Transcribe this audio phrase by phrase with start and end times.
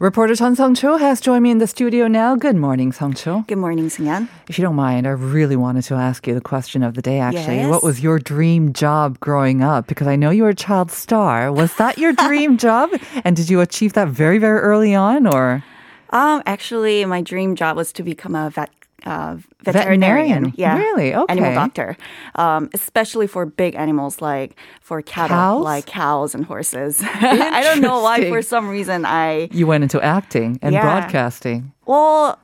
[0.00, 2.34] Reporter Chun Sung Cho has joined me in the studio now.
[2.34, 3.44] Good morning, Sung Cho.
[3.46, 4.28] Good morning, Sungyan.
[4.48, 7.18] If you don't mind, I really wanted to ask you the question of the day,
[7.20, 7.56] actually.
[7.56, 7.68] Yes.
[7.68, 9.88] What was your dream job growing up?
[9.88, 11.52] Because I know you were a child star.
[11.52, 12.88] Was that your dream job?
[13.24, 15.62] And did you achieve that very, very early on or?
[16.08, 18.70] Um, actually, my dream job was to become a vet.
[19.06, 20.52] Uh, veterinarian, Veterinarian?
[20.56, 21.14] yeah, Really?
[21.14, 21.32] Okay.
[21.32, 21.96] animal doctor,
[22.34, 25.64] um, especially for big animals like for cattle, Cows?
[25.64, 27.00] like cows and horses.
[27.04, 30.82] I don't know why, for some reason, I You went into acting and Yeah.
[30.82, 31.72] broadcasting.
[31.86, 32.38] well,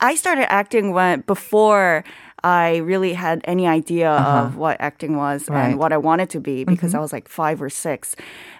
[0.00, 2.04] I started acting when before
[2.42, 5.52] I really had any idea of what acting was Uh-huh.
[5.54, 5.60] Right.
[5.62, 5.70] Mm-hmm.
[5.72, 8.16] and what I wanted to be because I was like five or six.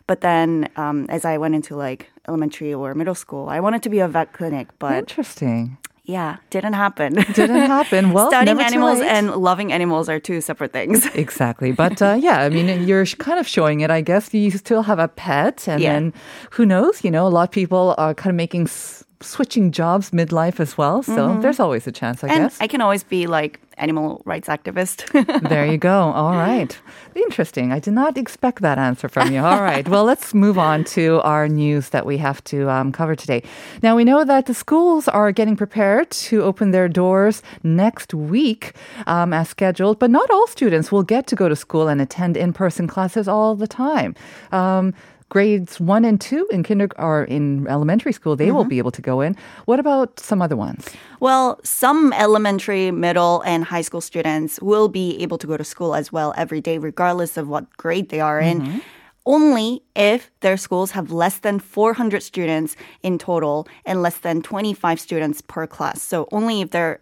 [0.06, 3.88] But then, um, as I went into like elementary or middle school, I wanted to
[3.88, 5.78] be a vet clinic, but Interesting.
[6.10, 7.14] Yeah, didn't happen.
[7.40, 8.12] Didn't happen.
[8.14, 9.08] Well, Studying animals late.
[9.16, 11.06] and loving animals are two separate things.
[11.24, 11.70] Exactly.
[11.72, 14.32] But uh, yeah, I mean, you're kind of showing it, I guess.
[14.34, 15.68] You still have a pet.
[15.68, 15.92] And Yeah.
[15.92, 16.12] then
[16.50, 17.04] who knows?
[17.04, 20.78] You know, a lot of people are kind of making s- switching jobs midlife as
[20.78, 21.02] well.
[21.02, 22.36] So there's always a chance, I Mm-hmm.
[22.40, 22.60] and guess.
[22.60, 24.98] I can always be like animal rights activist.
[25.48, 26.12] there you go.
[26.12, 26.78] All right.
[27.14, 27.72] Interesting.
[27.72, 29.40] I did not expect that answer from you.
[29.40, 29.86] All right.
[29.88, 33.42] Well, let's move on to our news that we have to um, cover today.
[33.82, 38.74] Now, we know that the schools are getting prepared to open their doors next week
[39.06, 42.36] um, as scheduled, but not all students will get to go to school and attend
[42.36, 44.14] in person classes all the time.
[44.52, 44.94] Um,
[45.30, 48.68] Grades one and two in kinder or in elementary school, they will mm-hmm.
[48.68, 49.36] be able to go in.
[49.64, 50.90] What about some other ones?
[51.20, 55.94] well, some elementary, middle, and high school students will be able to go to school
[55.94, 58.60] as well every day, regardless of what grade they are in.
[58.60, 58.78] Mm-hmm.
[59.26, 64.98] Only if their schools have less than 400 students in total and less than 25
[64.98, 66.02] students per class.
[66.02, 67.00] So only if their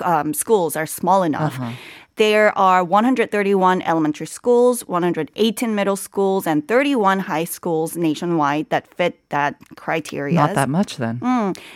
[0.00, 1.58] um, schools are small enough.
[1.58, 1.72] Uh-huh.
[2.16, 9.20] There are 131 elementary schools, 118 middle schools, and 31 high schools nationwide that fit
[9.28, 10.34] that criteria.
[10.34, 11.20] Not that much then.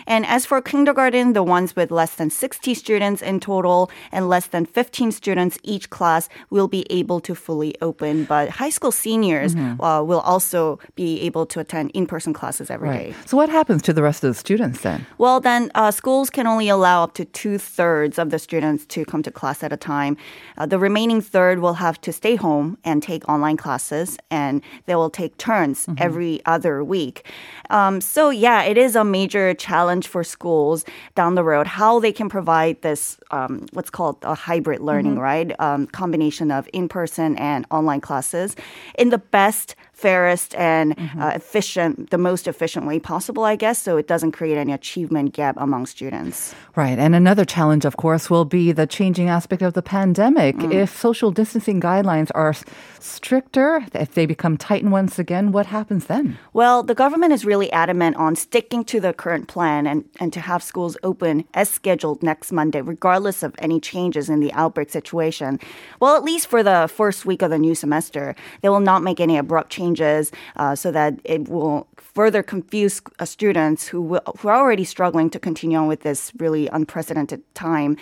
[0.07, 4.47] And as for kindergarten, the ones with less than 60 students in total and less
[4.47, 8.25] than 15 students each class will be able to fully open.
[8.25, 9.81] But high school seniors Mm-hmm.
[9.83, 13.07] uh, will also be able to attend in person classes every day.
[13.07, 13.29] Right.
[13.29, 15.07] So, what happens to the rest of the students then?
[15.19, 19.05] Well, then uh, schools can only allow up to two thirds of the students to
[19.05, 20.17] come to class at a time.
[20.59, 24.95] Uh, the remaining third will have to stay home and take online classes, and they
[24.95, 27.27] will take turns every other week.
[27.71, 32.13] Um, so, yeah, it is a major challenge for schools down the road how they
[32.13, 35.59] can provide this um, what's called a hybrid learning, right?
[35.61, 38.57] Um, combination of in person and online classes
[38.99, 43.97] in the best fairest and uh, efficient, the most efficient way possible, I guess, so
[43.99, 46.55] it doesn't create any achievement gap among students.
[46.75, 46.99] Right.
[46.99, 50.57] And another challenge, of course, will be the changing aspect of the pandemic.
[50.73, 52.55] If social distancing guidelines are
[52.99, 56.39] stricter, if they become tightened once again, what happens then?
[56.53, 60.41] Well, the government is really adamant on sticking to the current plan and, and to
[60.41, 65.59] have schools open as scheduled next Monday, regardless of any changes in the outbreak situation.
[66.01, 69.21] Well, at least for the first week of the new semester, they will not make
[69.21, 69.90] any abrupt changes
[70.57, 75.31] uh, so that it will further confuse uh, students who, will, who are already struggling
[75.31, 77.97] to continue on with this really unprecedented time.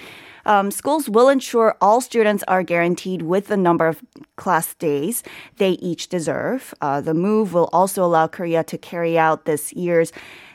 [0.46, 4.02] Um, schools will ensure all students are guaranteed with the number of
[4.36, 5.22] class days
[5.58, 6.72] they each deserve.
[6.80, 10.10] Uh, the move will also allow Korea to carry out this year's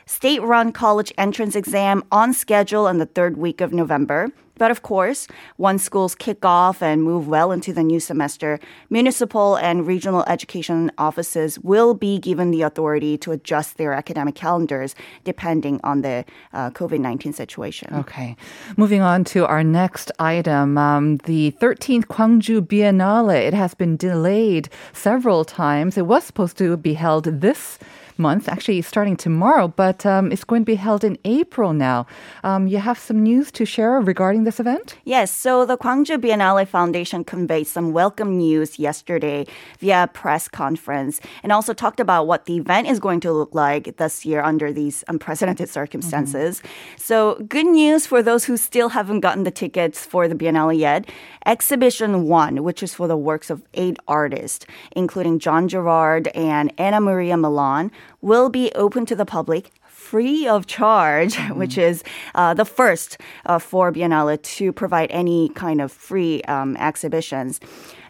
[0.06, 4.32] state run college entrance exam on schedule in the third week of November.
[4.56, 5.26] But of course,
[5.58, 10.90] once schools kick off and move well into the new semester, municipal and regional education
[10.98, 14.94] offices will be given the authority to adjust their academic calendars
[15.24, 17.92] depending on the uh, COVID 19 situation.
[17.94, 18.36] Okay.
[18.76, 20.78] Moving on to our next item.
[20.78, 23.34] Um, the 13th Gwangju Biennale.
[23.34, 25.98] It has been delayed several times.
[25.98, 27.78] It was supposed to be held this
[28.18, 32.06] month, actually starting tomorrow, but um, it's going to be held in April now.
[32.42, 34.96] Um, you have some news to share regarding this event?
[35.04, 39.46] Yes, so the Gwangju Biennale Foundation conveyed some welcome news yesterday
[39.78, 43.96] via press conference and also talked about what the event is going to look like
[43.96, 46.62] this year under these unprecedented circumstances.
[46.96, 51.08] So, good news for those who still haven't gotten the tickets for the Biennale yet.
[51.46, 54.64] Exhibition 1, which is for the works of eight artists,
[54.96, 57.90] including John Gerrard and Ana María Millán,
[58.20, 62.04] will be open to the public free of charge, which is
[62.34, 67.60] uh, the first uh, for Biennale to provide any kind of free um, exhibitions.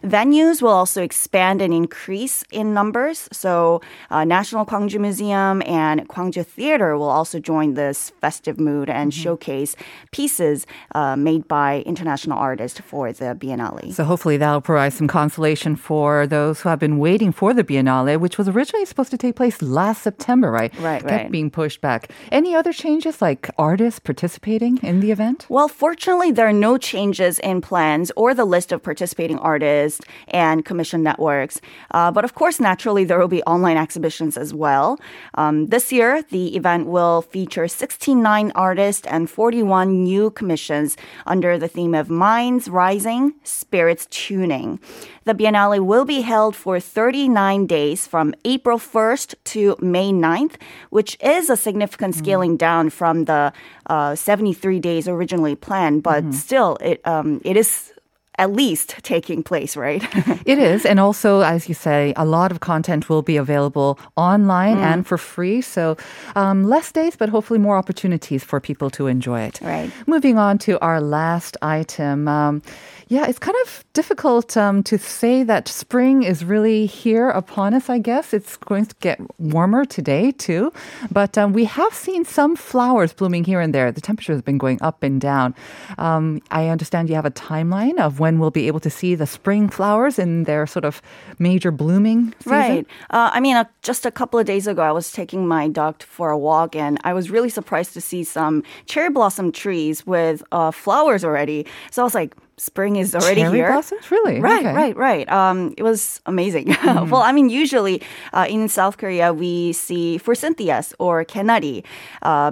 [0.05, 3.27] Venues will also expand and increase in numbers.
[3.31, 3.81] So,
[4.11, 9.21] uh, National Gwangju Museum and Gwangju Theater will also join this festive mood and Mm-hmm.
[9.23, 9.75] showcase
[10.11, 13.93] pieces uh, made by international artists for the Biennale.
[13.93, 18.19] So hopefully that'll provide some consolation for those who have been waiting for the Biennale,
[18.19, 20.73] which was originally supposed to take place last September, right?
[20.79, 21.31] Right, Kept right.
[21.31, 22.09] being pushed back.
[22.31, 25.45] Any other changes, like artists participating in the event?
[25.49, 29.94] Well, fortunately, there are no changes in plans or the list of participating artists
[30.27, 31.61] and commission networks.
[31.91, 34.99] Uh, but of course, naturally, there will be online exhibitions as well.
[35.35, 41.67] Um, this year, the event will feature 69 artists and 41 new commissions under the
[41.67, 44.79] theme of Minds Rising, Spirits Tuning.
[45.25, 50.55] The Biennale will be held for 39 days from April 1st to May 9th,
[50.91, 53.51] which is a significant scaling down from the
[53.87, 57.91] uh, 73 days originally planned, but still, it um, it is
[58.37, 60.03] at least taking place, right?
[60.45, 60.85] It is.
[60.85, 65.17] And also, as you say, a lot of content will be available online and for
[65.17, 65.61] free.
[65.61, 65.97] So
[66.35, 69.59] um, less days, but hopefully more opportunities for people to enjoy it.
[69.61, 69.91] Right.
[70.05, 72.27] Moving on to our last item.
[72.27, 72.61] Um,
[73.07, 77.87] yeah, it's kind of difficult um, to say that spring is really here upon us,
[77.87, 78.33] I guess.
[78.33, 80.73] It's going to get warmer today, too.
[81.11, 83.91] But um, we have seen some flowers blooming here and there.
[83.91, 85.53] The temperature has been going up and down.
[85.99, 89.27] Um, I understand you have a timeline of when we'll be able to see the
[89.27, 91.01] spring flowers in their sort of
[91.37, 92.51] major blooming season.
[92.51, 92.87] Right.
[93.11, 96.01] Uh, I mean, uh, just a couple of days ago, I was taking my dog
[96.01, 100.41] for a walk, and I was really surprised to see some cherry blossom trees with
[100.51, 101.67] uh, flowers already.
[101.91, 103.71] So I was like, spring is already Cherry here.
[103.71, 104.09] blossoms?
[104.11, 104.39] Really?
[104.39, 104.73] Right, Okay.
[104.73, 105.29] right, right.
[105.31, 106.75] Um, it was amazing.
[106.85, 108.01] well, I mean, usually
[108.33, 111.83] uh, in South Korea, we see forsythias or kenari,
[112.21, 112.51] uh,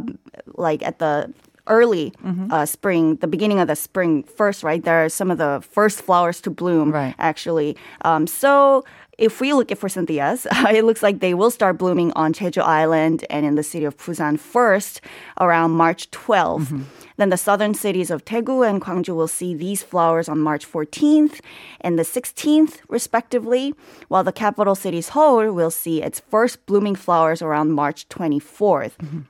[0.55, 1.33] like at the
[1.67, 2.11] early
[2.51, 4.83] uh, spring, the beginning of the spring first, right?
[4.83, 7.15] There are some of the first flowers to bloom, Right.
[7.19, 7.77] actually.
[8.03, 8.83] Um, so
[9.17, 10.45] if we look at forsythias,
[10.75, 13.95] it looks like they will start blooming on Jeju Island and in the city of
[13.95, 14.99] Busan first
[15.39, 16.83] around March 12th.
[17.23, 21.39] Then the southern cities of Daegu and Gwangju will see these flowers on March 14th
[21.79, 23.73] and the 16th, respectively,
[24.09, 29.25] while the capital city Seoul will see its first blooming flowers around March 24th.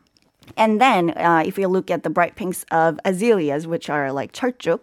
[0.58, 4.34] And then, uh, if you look at the bright pinks of azaleas, which are like
[4.34, 4.80] charchuk,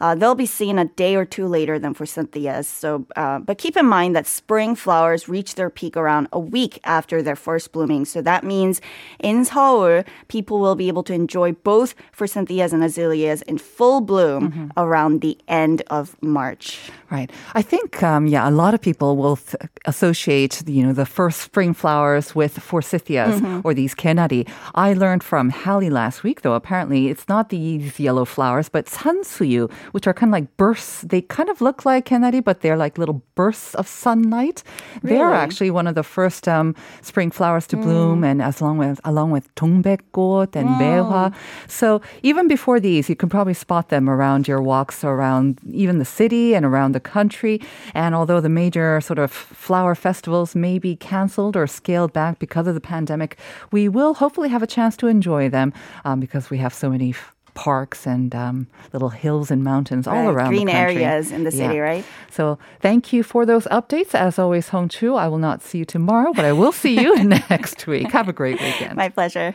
[0.00, 2.66] uh, they'll be seen a day or two later than forsythias.
[2.66, 6.80] So, uh, but keep in mind that spring flowers reach their peak around a week
[6.84, 8.04] after their first blooming.
[8.04, 8.80] So that means
[9.18, 14.72] in Seoul, people will be able to enjoy both forsythias and azaleas in full bloom
[14.76, 16.90] around the end of March.
[17.12, 17.30] Right.
[17.54, 21.42] I think, um, yeah, a lot of people will th- associate, you know, the first
[21.42, 24.48] spring flowers with forsythias or these kenari.
[24.74, 29.70] I learned from Hallie last week, though, apparently it's not these yellow flowers, but sansuyu,
[29.94, 31.02] which are kind of like bursts.
[31.02, 34.62] They kind of look like kenari, but they're like little bursts of sunlight.
[35.02, 39.00] They're actually one of the first um, spring flowers to bloom, and as long with
[39.04, 41.34] along with dongbekgot and 매화.
[41.68, 46.06] So even before these, you can probably spot them around your walks around even the
[46.06, 47.60] city and around the country.
[47.94, 52.66] And although the major sort of flower festivals may be canceled or scaled back because
[52.66, 53.36] of the pandemic,
[53.70, 55.72] we will hopefully have a chance to enjoy them
[56.04, 57.10] um, because we have so many.
[57.10, 61.80] f- Parks and um, little hills and mountains all around green areas in the city,
[61.80, 62.02] right?
[62.30, 64.14] So thank you for those updates.
[64.14, 67.12] As always, Hong Chu, I will not see you tomorrow, but I will see you
[67.50, 68.10] next week.
[68.10, 68.96] Have a great weekend.
[68.96, 69.54] My pleasure.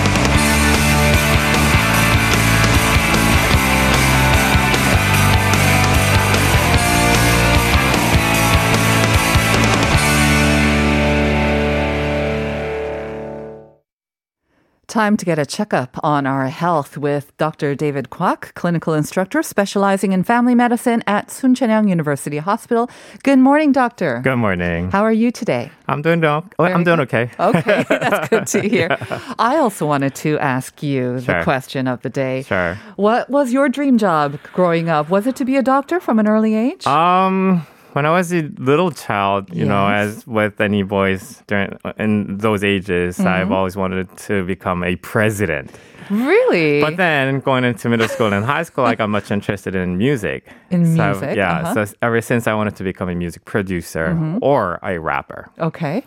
[14.91, 17.75] Time to get a checkup on our health with Dr.
[17.75, 22.89] David Kwak, clinical instructor specializing in family medicine at Soonchunhyang University Hospital.
[23.23, 24.19] Good morning, doctor.
[24.21, 24.91] Good morning.
[24.91, 25.71] How are you today?
[25.87, 26.45] I'm doing well.
[26.59, 27.31] I'm doing okay.
[27.39, 28.97] Okay, that's good to hear.
[29.39, 32.43] I also wanted to ask you the question of the day.
[32.43, 32.77] Sure.
[32.97, 35.09] What was your dream job growing up?
[35.09, 36.85] Was it to be a doctor from an early age?
[36.85, 42.37] Um, when I was a little child, you know, as with any boys during in
[42.37, 43.27] those ages, mm-hmm.
[43.27, 45.71] I've always wanted to become a president.
[46.09, 46.81] Really?
[46.81, 50.47] But then going into middle school and high school, I got much interested in music.
[50.69, 51.37] In so music?
[51.37, 51.59] yeah.
[51.59, 51.85] Uh-huh.
[51.85, 54.39] So ever since I wanted to become a music producer mm-hmm.
[54.41, 55.49] or a rapper.
[55.59, 56.03] Okay.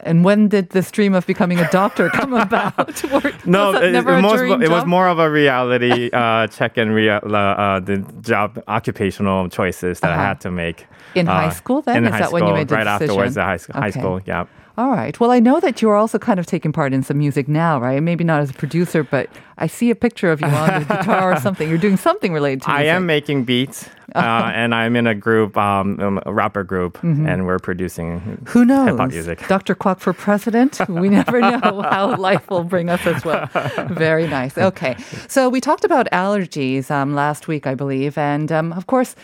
[0.00, 3.04] And when did this dream of becoming a doctor come about?
[3.46, 7.80] no, it, it, most, it was more of a reality uh, check and rea- uh,
[7.80, 10.20] the job occupational choices that uh-huh.
[10.20, 10.86] I had to make.
[11.14, 12.04] In uh, high school, then?
[12.04, 13.10] Is that school, when you made the right decision?
[13.10, 13.72] afterwards, the high, okay.
[13.72, 14.46] high school, yeah.
[14.78, 15.18] All right.
[15.18, 18.00] Well, I know that you're also kind of taking part in some music now, right?
[18.00, 21.32] Maybe not as a producer, but I see a picture of you on the guitar
[21.32, 21.68] or something.
[21.68, 22.86] You're doing something related to music.
[22.86, 24.18] I am making beats, uh,
[24.54, 27.26] and I'm in a group, um, um, a rapper group, mm-hmm.
[27.26, 28.90] and we're producing Who knows?
[28.90, 29.48] hip-hop music.
[29.48, 29.74] Dr.
[29.74, 30.78] Kwak for president?
[30.88, 33.50] We never know how life will bring us as well.
[33.90, 34.56] Very nice.
[34.56, 34.96] Okay.
[35.26, 39.16] So we talked about allergies um, last week, I believe, and um, of course,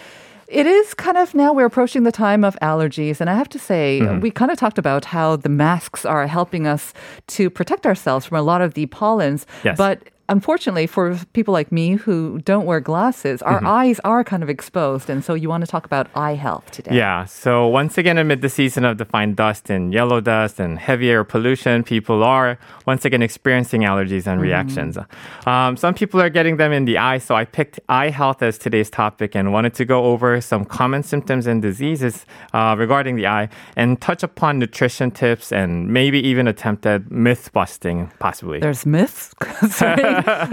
[0.49, 3.21] it is kind of now we're approaching the time of allergies.
[3.21, 4.21] And I have to say, mm-hmm.
[4.21, 6.93] we kind of talked about how the masks are helping us
[7.29, 9.47] to protect ourselves from a lot of the pollens.
[9.65, 9.77] Yes.
[9.77, 13.67] But unfortunately, for people like me who don't wear glasses, our mm-hmm.
[13.67, 15.11] eyes are kind of exposed.
[15.11, 16.97] And so you want to talk about eye health today.
[16.97, 17.25] Yeah.
[17.25, 21.11] So once again, amid the season of the fine dust and yellow dust and heavy
[21.11, 24.41] air pollution, people are once again experiencing allergies and mm-hmm.
[24.41, 24.99] reactions.
[25.47, 27.19] Um, some people are getting them in the eye.
[27.19, 31.03] So I picked eye health as today's topic and wanted to go over some common
[31.03, 36.49] symptoms and diseases uh, regarding the eye and touch upon nutrition tips and maybe even
[36.49, 38.61] attempt at myth busting, possibly.
[38.61, 39.35] There's myths?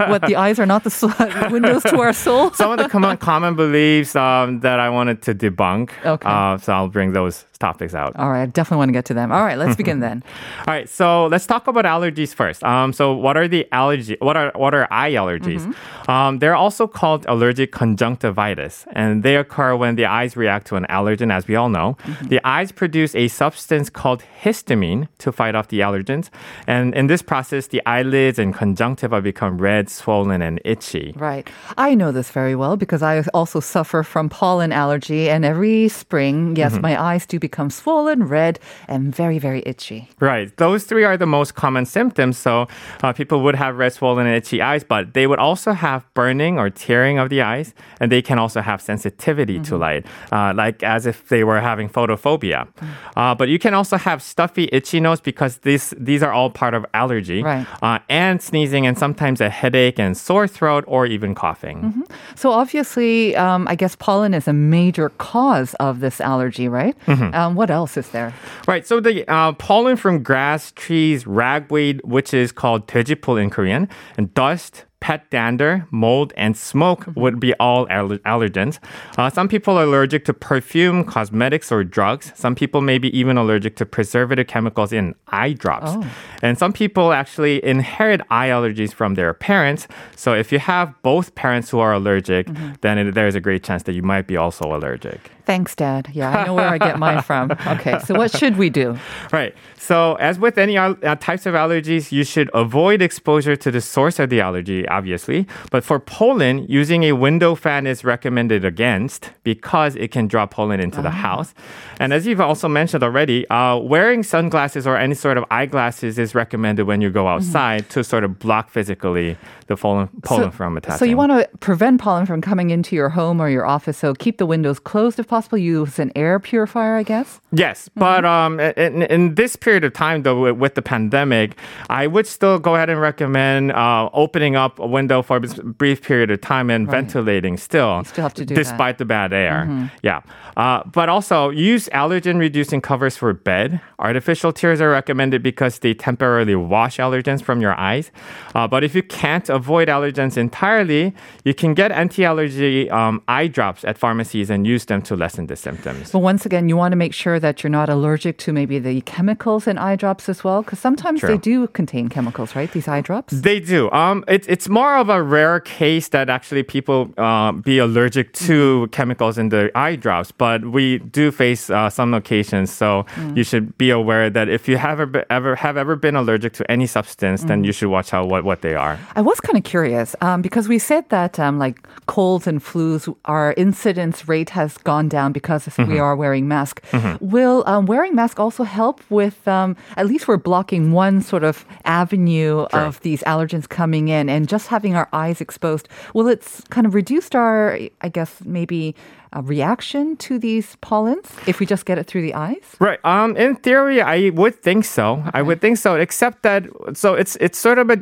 [0.08, 2.50] what the eyes are not the windows to our soul.
[2.52, 5.90] Some of the common common beliefs um, that I wanted to debunk.
[6.04, 6.28] Okay.
[6.28, 8.14] Uh, so I'll bring those topics out.
[8.16, 9.30] All right, I definitely want to get to them.
[9.30, 10.24] All right, let's begin then.
[10.66, 12.60] All right, so let's talk about allergies first.
[12.64, 14.16] Um, so what are the allergy?
[14.18, 15.62] What are what are eye allergies?
[15.62, 16.10] Mm-hmm.
[16.10, 20.86] Um, they're also called allergic conjunctivitis, and they occur when the eyes react to an
[20.90, 21.32] allergen.
[21.32, 22.26] As we all know, mm-hmm.
[22.34, 26.26] the eyes produce a substance called histamine to fight off the allergens,
[26.66, 31.14] and in this process, the eyelids and conjunctiva become red, swollen, and itchy.
[31.16, 31.48] Right.
[31.78, 36.56] I know this very well because I also suffer from pollen allergy, and every spring,
[36.56, 36.88] yes, mm-hmm.
[36.88, 40.08] my eyes do become swollen, red, and very, very itchy.
[40.20, 40.54] Right.
[40.56, 42.38] Those three are the most common symptoms.
[42.38, 42.66] So
[43.02, 46.58] uh, people would have red, swollen, and itchy eyes, but they would also have burning
[46.58, 49.64] or tearing of the eyes, and they can also have sensitivity mm-hmm.
[49.64, 52.66] to light, uh, like as if they were having photophobia.
[52.66, 53.18] Mm-hmm.
[53.18, 56.74] Uh, but you can also have stuffy, itchy nose because these these are all part
[56.74, 57.66] of allergy, right.
[57.82, 61.82] Uh, and sneezing, and sometimes a headache and sore throat, or even coughing.
[61.82, 62.02] Mm-hmm.
[62.34, 66.96] So obviously, um, I guess pollen is a major cause of this allergy, right?
[67.42, 68.32] Um, what else is there?
[68.68, 68.86] Right.
[68.86, 74.32] So the uh, pollen from grass, trees, ragweed, which is called tejipul in Korean, and
[74.34, 77.20] dust, pet dander, mold, and smoke mm-hmm.
[77.20, 78.78] would be all aller- allergens.
[79.18, 82.30] Uh, some people are allergic to perfume, cosmetics, or drugs.
[82.36, 85.90] Some people may be even allergic to preservative chemicals in eye drops.
[85.92, 86.08] Oh.
[86.40, 89.88] And some people actually inherit eye allergies from their parents.
[90.14, 92.74] So if you have both parents who are allergic, mm-hmm.
[92.82, 95.32] then it, there's a great chance that you might be also allergic.
[95.44, 96.08] Thanks, Dad.
[96.12, 97.50] Yeah, I know where I get mine from.
[97.72, 98.98] Okay, so what should we do?
[99.32, 99.54] Right.
[99.82, 104.20] So, as with any uh, types of allergies, you should avoid exposure to the source
[104.20, 105.46] of the allergy, obviously.
[105.72, 110.78] But for pollen, using a window fan is recommended against because it can draw pollen
[110.78, 111.02] into oh.
[111.02, 111.26] the ah.
[111.26, 111.54] house.
[111.98, 116.32] And as you've also mentioned already, uh, wearing sunglasses or any sort of eyeglasses is
[116.32, 117.34] recommended when you go mm-hmm.
[117.38, 117.92] outside mm-hmm.
[117.92, 120.98] to sort of block physically the pollen, pollen so, from attaching.
[120.98, 123.98] So, you want to prevent pollen from coming into your home or your office.
[123.98, 125.56] So, keep the windows closed if possible.
[125.56, 127.40] Use an air purifier, I guess.
[127.52, 128.00] Yes, mm-hmm.
[128.00, 131.56] but um, in, in, this period of time, though, with the pandemic,
[131.88, 136.02] I would still go ahead and recommend uh, opening up a window for a brief
[136.02, 136.96] period of time and right.
[136.96, 137.98] ventilating still.
[137.98, 139.04] You still have to do despite that.
[139.04, 139.64] the bad air.
[139.66, 139.86] Mm-hmm.
[140.02, 140.20] Yeah,
[140.58, 143.80] uh, but also use allergen reducing covers for bed.
[143.98, 148.10] Artificial tears are recommended because they temporarily wash allergens from your eyes.
[148.54, 153.82] Uh, but if you can't avoid allergens entirely, you can get anti-allergy um, eye drops
[153.84, 156.04] at pharmacies and use them to lessen the symptoms.
[156.14, 158.96] But once again, you want to make sure that you're not allergic to maybe the
[159.14, 161.30] chemicals in eye drops as well, because sometimes True.
[161.30, 162.70] they do contain chemicals, right?
[162.76, 163.30] These eye drops.
[163.48, 163.90] They do.
[164.02, 168.58] Um, it's it's more of a rare case that actually people uh, be allergic to
[168.58, 168.90] mm-hmm.
[168.96, 172.68] chemicals in the eye drops, but we do face uh, some occasions.
[172.72, 173.36] So mm.
[173.36, 176.64] you should be aware that if you have ever, ever have ever been allergic to
[176.70, 177.48] any substance, mm.
[177.48, 178.98] then you should watch out what, what they are.
[179.14, 181.76] I was kind of curious um, because we said that um, like
[182.06, 185.92] colds and flus, our incidence rate has gone down because mm-hmm.
[185.92, 186.82] we are wearing mask.
[186.90, 187.24] Mm-hmm.
[187.24, 191.64] Will um, wearing mask also help with um, at least we're blocking one sort of
[191.84, 192.80] avenue sure.
[192.80, 195.88] of these allergens coming in and just having our eyes exposed?
[196.14, 198.96] Will it's kind of reduced our, I guess, maybe
[199.32, 202.76] a reaction to these pollens if we just get it through the eyes?
[202.78, 202.98] Right.
[203.04, 203.36] Um.
[203.36, 205.22] In theory, I would think so.
[205.32, 205.96] I would think so.
[205.96, 207.98] Except that, so it's it's sort of a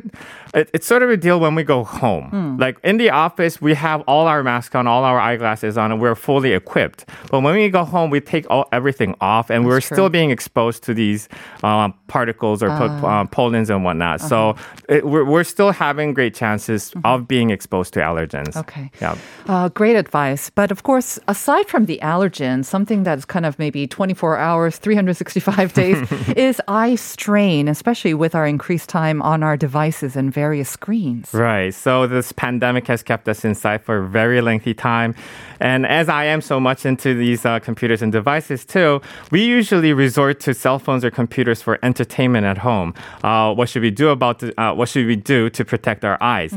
[0.53, 2.29] it, it's sort of a deal when we go home.
[2.29, 2.57] Hmm.
[2.57, 6.01] Like in the office, we have all our masks on, all our eyeglasses on, and
[6.01, 7.05] we're fully equipped.
[7.29, 9.95] But when we go home, we take all everything off, and we're true.
[9.95, 11.29] still being exposed to these
[11.63, 14.19] um, particles or uh, pollens and whatnot.
[14.19, 14.29] Uh-huh.
[14.29, 14.55] So
[14.89, 18.53] it, we're we're still having great chances of being exposed to allergens.
[18.53, 18.59] Mm-hmm.
[18.59, 18.91] Okay.
[19.01, 19.17] Yeah.
[19.47, 20.49] Uh, great advice.
[20.49, 25.73] But of course, aside from the allergen, something that's kind of maybe 24 hours, 365
[25.81, 31.33] days is eye strain, especially with our increased time on our devices and various screens.
[31.33, 31.73] Right.
[31.73, 35.15] So this pandemic has kept us inside for a very lengthy time.
[35.61, 39.01] And as I am so much into these uh, computers and devices too,
[39.31, 42.93] we usually resort to cell phones or computers for entertainment at home.
[43.23, 46.17] Uh, what should we do about the, uh, what should we do to protect our
[46.21, 46.53] eyes?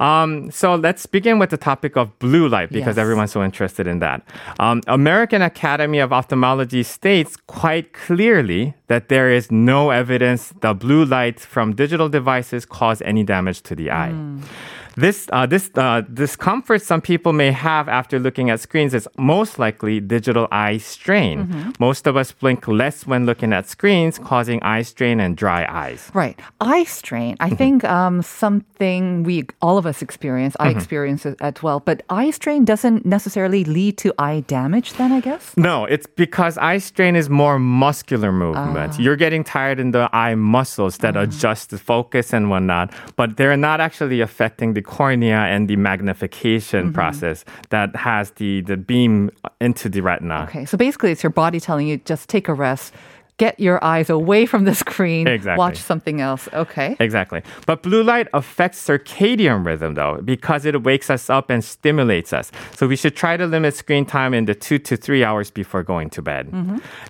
[0.00, 3.02] Um, so let's begin with the topic of blue light because Yes.
[3.04, 4.22] everyone's so interested in that.
[4.58, 11.04] Um, American Academy of Ophthalmology states quite clearly that there is no evidence that blue
[11.04, 14.12] light from digital devices cause any damage to the eye.
[14.98, 19.58] This uh, this uh, discomfort some people may have after looking at screens is most
[19.58, 21.72] likely digital eye strain.
[21.78, 26.10] Most of us blink less when looking at screens, causing eye strain and dry eyes.
[26.14, 26.38] Right.
[26.60, 27.36] Eye strain.
[27.38, 27.56] I Mm-hmm.
[27.56, 30.56] think um, something we all of us experience.
[30.58, 30.78] I Mm-hmm.
[30.78, 31.78] experience it as well.
[31.80, 34.94] But eye strain doesn't necessarily lead to eye damage.
[34.94, 35.54] Then I guess.
[35.56, 38.98] No, it's because eye strain is more muscular movement.
[38.98, 43.56] You're getting tired in the eye muscles that adjust the focus and whatnot, but they're
[43.56, 46.94] not actually affecting the cornea and the magnification mm-hmm.
[46.94, 49.30] process that has the, the beam
[49.60, 50.46] into the retina.
[50.48, 50.64] Okay.
[50.64, 52.94] So basically, it's your body telling you just take a rest,
[53.38, 55.58] get your eyes away from the screen, Exactly.
[55.58, 56.48] watch something else.
[56.52, 56.96] Okay.
[57.00, 57.40] Exactly.
[57.66, 62.50] But blue light affects circadian rhythm though, because it wakes us up and stimulates us.
[62.76, 65.82] So we should try to limit screen time in the two to three hours before
[65.82, 66.52] going to bed.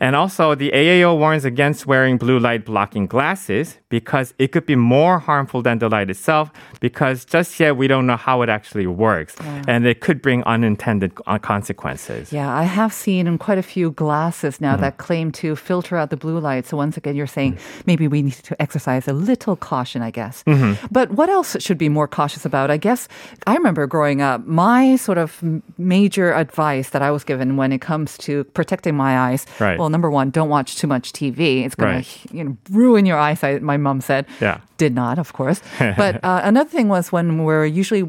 [0.00, 4.76] And also, the AAO warns against wearing blue light blocking glasses because it could be
[4.76, 8.87] more harmful than the light itself because just yet we don't know how it actually
[8.87, 9.35] works.
[9.66, 11.14] And it could bring unintended
[11.58, 12.32] consequences.
[12.32, 14.82] Yeah, I have seen in quite a few glasses now Mm-hmm.
[14.82, 16.66] that claim to filter out the blue light.
[16.66, 17.87] So once again, you're saying Mm.
[17.87, 20.42] maybe we need to exercise a little caution, I guess.
[20.46, 20.87] Mm-hmm.
[20.90, 22.70] But what else should be more cautious about?
[22.70, 23.09] I guess
[23.46, 25.42] I remember growing up, my sort of
[25.78, 29.46] major advice that I was given when it comes to protecting my eyes.
[29.61, 29.78] Right.
[29.78, 31.64] Well, number one, don't watch too much TV.
[31.64, 32.04] It's going Right.
[32.28, 33.62] to you know ruin your eyesight.
[33.62, 34.26] My mom said.
[34.40, 34.59] Yeah.
[34.78, 35.61] Did not, of course.
[35.96, 38.04] but uh, another thing was when we're usually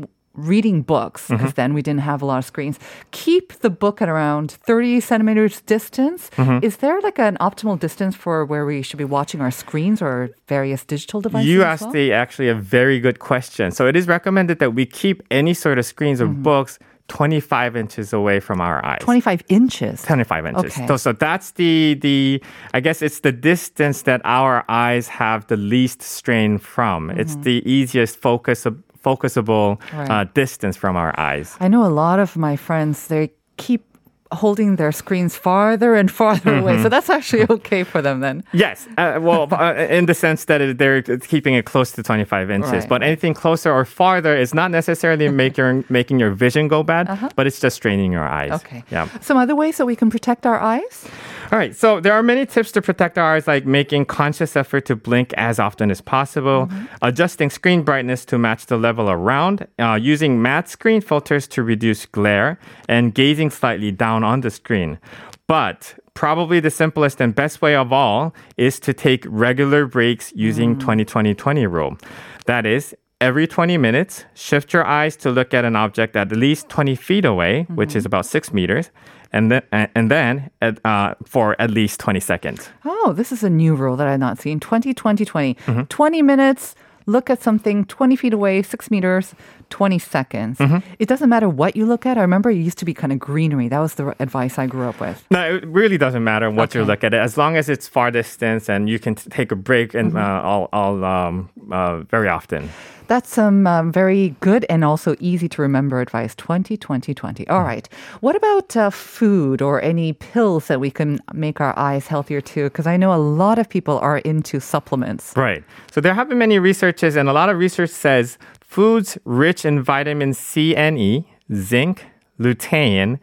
[0.47, 1.35] reading books, Mm-hmm.
[1.37, 2.79] because then we didn't have a lot of screens,
[3.11, 6.29] keep the book at around 30 centimeters distance.
[6.37, 6.63] Mm-hmm.
[6.65, 10.29] Is there like an optimal distance for where we should be watching our screens or
[10.47, 11.47] various digital devices?
[11.49, 11.91] You asked well?
[11.91, 13.71] the actually a very good question.
[13.71, 16.43] So it is recommended that we keep any sort of screens or Mm-hmm.
[16.43, 18.99] books 25 inches away from our eyes.
[19.01, 20.03] 25 inches.
[20.03, 20.77] 25 inches.
[20.77, 20.85] Okay.
[20.87, 22.41] So, so that's the the
[22.75, 27.09] I guess it's the distance that our eyes have the least strain from.
[27.09, 28.65] It's the easiest focus
[29.03, 30.33] focusable uh, Mm-hmm.
[30.33, 31.55] Distance from our eyes.
[31.59, 33.83] I know a lot of my friends, they keep
[34.31, 36.73] holding their screens farther and farther away.
[36.73, 36.83] Mm-hmm.
[36.83, 38.43] So that's actually okay for them then.
[38.53, 42.51] Yes, uh, well, uh, in the sense that it- they're keeping it close to 25
[42.51, 42.89] inches, Right.
[42.89, 47.09] but anything closer or farther is not necessarily make your, making your vision go bad,
[47.35, 48.51] but it's just straining your eyes.
[48.51, 48.63] Uh-huh.
[48.67, 48.83] Okay.
[48.91, 49.07] Yeah.
[49.19, 51.07] Some other ways that we can protect our eyes?
[51.51, 51.75] All right.
[51.75, 55.33] So there are many tips to protect our eyes, like making conscious effort to blink
[55.33, 56.69] as often as possible,
[57.01, 62.05] adjusting screen brightness to match the level around, uh, using matte screen filters to reduce
[62.05, 64.99] glare, and gazing slightly down on the screen.
[65.47, 70.77] But probably the simplest and best way of all is to take regular breaks using
[70.77, 71.97] 20-20-20 rule.
[72.45, 76.69] That is, every 20 minutes, shift your eyes to look at an object at least
[76.69, 78.91] 20 feet away, which is about six meters,
[79.31, 82.69] and then and then at, uh, for at least 20 seconds.
[82.85, 84.59] Oh, this is a new rule that I've not seen.
[84.59, 85.53] 20, 20, 20.
[85.53, 85.81] Mm-hmm.
[85.83, 89.35] 20 minutes, look at something 20 feet away, six meters,
[89.69, 90.57] 20 seconds.
[90.57, 90.77] Mm-hmm.
[90.97, 92.17] It doesn't matter what you look at.
[92.17, 93.67] I remember it used to be kind of greenery.
[93.67, 95.23] That was the advice I grew up with.
[95.29, 98.09] No, it really doesn't matter what you look at it, as long as it's far
[98.09, 102.29] distance and you can t- take a break and uh, all, all um, uh, very
[102.29, 102.69] often.
[103.09, 107.43] That's some um, very good and also easy to remember advice 20, 20, 20.
[107.43, 107.51] Mm-hmm.
[107.51, 107.89] All right.
[108.21, 112.65] What about uh, food or any pills that we can make our eyes healthier too?
[112.65, 115.33] Because I know a lot of people are into supplements.
[115.35, 115.63] Right.
[115.91, 119.81] So there have been many researches, and a lot of research says foods rich in
[119.81, 122.05] vitamin C and E, zinc,
[122.39, 123.19] lutein,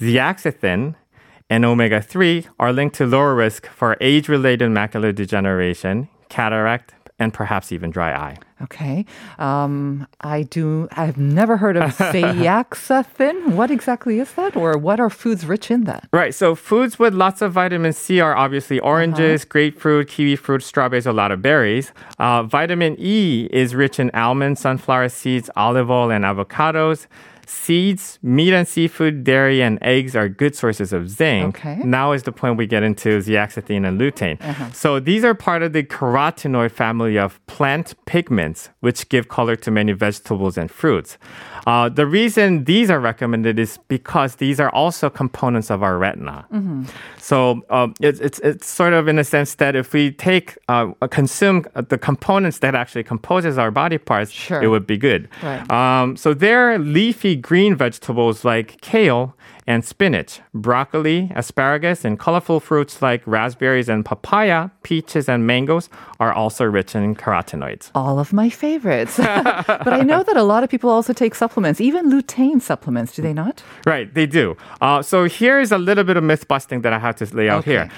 [0.00, 0.96] zeaxanthin,
[1.48, 7.34] and omega 3 are linked to lower risk for age related macular degeneration, cataract, and
[7.34, 8.36] perhaps even dry eye.
[8.62, 9.04] Okay.
[9.38, 10.88] Um, I do.
[10.92, 13.52] I've never heard of zeaxanthin.
[13.54, 16.08] What exactly is that, or what are foods rich in that?
[16.12, 16.34] Right.
[16.34, 19.48] So foods with lots of vitamin C are obviously oranges, Uh-huh.
[19.50, 21.92] grapefruit, kiwi fruit, strawberries, a lot of berries.
[22.18, 27.06] Uh, vitamin E is rich in almonds, sunflower seeds, olive oil, and avocados.
[27.48, 31.56] Seeds, meat and seafood, dairy, and eggs are good sources of zinc.
[31.58, 31.76] Okay.
[31.84, 34.36] Now is the point we get into zeaxanthin and lutein.
[34.74, 39.70] So these are part of the carotenoid family of plant pigments, which give color to
[39.70, 41.16] many vegetables and fruits.
[41.66, 46.46] Uh, the reason these are recommended is because these are also components of our retina.
[47.18, 50.92] So um, it's, it's it's sort of in a sense that if we take uh,
[51.10, 54.62] consume the components that actually composes our body parts, Sure.
[54.62, 55.28] it would be good.
[55.42, 55.70] Right.
[55.70, 59.34] Um, so they're leafy green vegetables like kale
[59.68, 66.32] and spinach, broccoli, asparagus, and colorful fruits like raspberries and papaya, peaches and mangoes are
[66.32, 67.90] also rich in carotenoids.
[67.94, 69.18] All of my favorites.
[69.18, 73.14] but I know that a lot of people also take supplements, even lutein supplements.
[73.14, 73.62] Do they not?
[73.84, 74.56] Right, they do.
[74.80, 77.58] Uh, so here's a little bit of myth busting that I have to lay out
[77.60, 77.72] Okay.
[77.72, 77.90] here.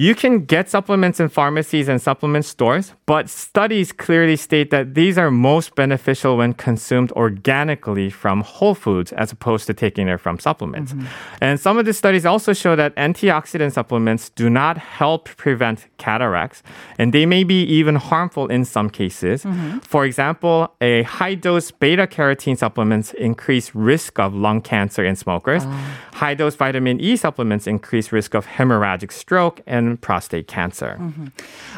[0.00, 5.18] You can get supplements in pharmacies and supplement stores, but studies clearly state that these
[5.18, 10.38] are most beneficial when consumed organically from whole foods as opposed to taking it from
[10.38, 10.94] supplements.
[11.40, 16.62] And some of the studies also show that antioxidant supplements do not help prevent cataracts,
[16.98, 19.44] and they may be even harmful in some cases.
[19.82, 25.64] For example, a high dose beta carotene supplements increase risk of lung cancer in smokers.
[26.14, 30.98] High dose vitamin E supplements increase risk of hemorrhagic stroke and prostate cancer.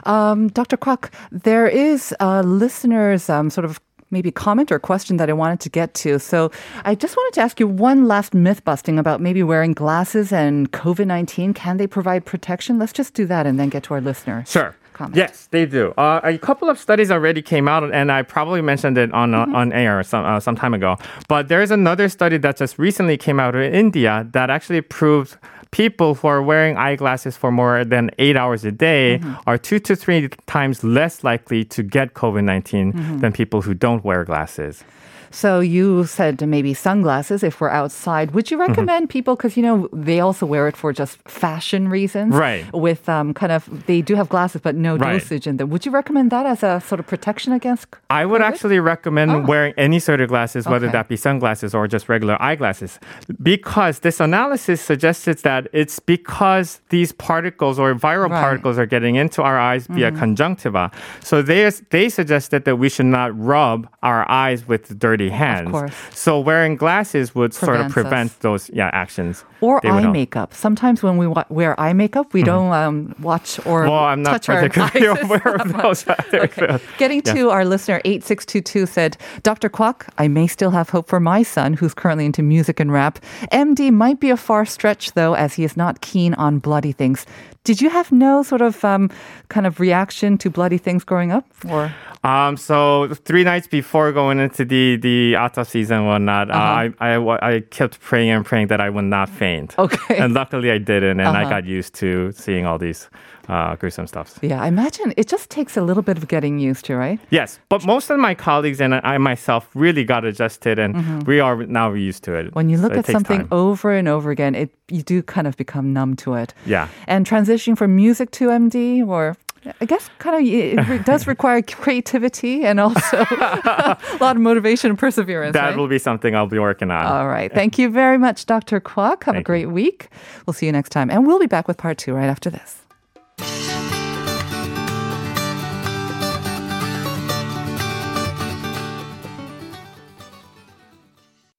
[0.05, 0.77] Um, Dr.
[0.77, 5.61] Kwak, there is a listener's um, sort of maybe comment or question that I wanted
[5.61, 6.19] to get to.
[6.19, 6.51] So
[6.85, 10.71] I just wanted to ask you one last myth busting about maybe wearing glasses and
[10.73, 11.55] COVID 19.
[11.55, 12.79] Can they provide protection?
[12.79, 14.45] Let's just do that and then get to our listener.
[14.47, 14.75] Sure.
[14.93, 15.17] Comment.
[15.17, 15.93] Yes, they do.
[15.97, 19.47] Uh, a couple of studies already came out, and I probably mentioned it on uh,
[19.55, 20.99] on air some uh, some time ago.
[21.27, 25.39] But there is another study that just recently came out in India that actually proved
[25.71, 29.35] people who are wearing eyeglasses for more than eight hours a day mm-hmm.
[29.47, 33.19] are two to three times less likely to get COVID 19 mm-hmm.
[33.19, 34.85] than people who don't wear glasses.
[35.33, 38.33] So you said maybe sunglasses if we're outside.
[38.33, 38.69] Would you Mm-hmm.
[38.73, 42.65] recommend people because you know they also wear it for just fashion reasons, Right.
[42.75, 45.13] With um, kind of they do have glasses but no Right.
[45.21, 45.71] dosage in them.
[45.71, 47.87] Would you recommend that as a sort of protection against?
[48.11, 48.49] I would COVID?
[48.49, 49.41] actually recommend Oh.
[49.53, 50.93] wearing any sort of glasses, whether Okay.
[50.99, 52.99] that be sunglasses or just regular eyeglasses,
[53.43, 58.31] because this analysis suggested that it's because these particles or viral Right.
[58.33, 58.43] Mm-hmm.
[58.49, 60.91] particles are getting into our eyes via conjunctiva.
[61.21, 65.71] So they they suggested that we should not rub our eyes with dirty hands.
[65.71, 65.95] course.
[66.13, 69.45] So wearing glasses would sort of Prevents prevent those yeah actions.
[69.61, 70.55] Or eye makeup.
[70.55, 74.43] Sometimes when we wa- wear eye makeup, we don't um, watch or Well, I'm not
[74.43, 75.23] touch our eyes.
[75.23, 76.05] aware of those.
[76.33, 76.79] Okay.
[76.99, 79.69] Getting to our listener, 8622 said, Dr.
[79.69, 83.19] Kwak, I may still have hope for my son, who's currently into music and rap.
[83.53, 87.27] MD might be a far stretch, though, as he is not keen on bloody things.
[87.65, 89.11] Did you have no sort of um,
[89.49, 91.45] kind of reaction to bloody things growing up?
[91.69, 91.93] Or
[92.25, 96.91] Um, so three nights before going into the the autumn season, and whatnot, uh Uh-huh.
[97.01, 99.50] I, I I kept praying and praying that I would not faint.
[99.79, 100.17] Okay.
[100.23, 101.51] and luckily I didn't, and I Uh-huh.
[101.61, 103.09] got used to seeing all these
[103.49, 104.39] uh, gruesome stuff.
[104.43, 107.19] yeah, I imagine it just takes a little bit of getting used to, right?
[107.31, 110.95] Yes, but most of my colleagues and I myself really got adjusted, and
[111.27, 112.45] we are now used to it.
[112.47, 112.55] Mm-hmm.
[112.59, 113.49] When you look So at something time.
[113.51, 116.55] over and over again, it you do kind of become numb to it.
[116.67, 116.87] Yeah.
[117.09, 119.37] And transitioning from music to MD, or
[119.81, 124.99] I guess kind of it does require creativity and also a lot of motivation and
[124.99, 125.53] perseverance.
[125.53, 125.77] that right?
[125.77, 127.05] will be something I'll be working on.
[127.05, 127.53] All right.
[127.53, 128.81] Thank you very much, Dr.
[128.81, 129.25] Kwak.
[129.25, 129.45] Have a Thank you.
[129.45, 130.09] great week.
[130.47, 131.11] We'll see you next time.
[131.11, 133.70] And we'll be back with part two right after this.